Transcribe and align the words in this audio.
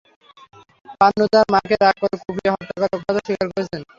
পান্নু 0.99 1.25
তাঁর 1.33 1.47
মাকে 1.53 1.75
রাগ 1.77 1.95
করে 2.01 2.15
কুপিয়ে 2.21 2.51
হত্যা 2.53 2.75
করার 2.75 2.97
কথা 2.99 3.21
স্বীকার 3.25 3.47
করেছেন। 3.51 3.81